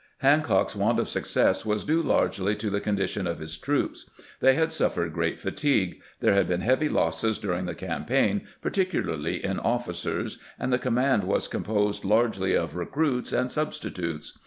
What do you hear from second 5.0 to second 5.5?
great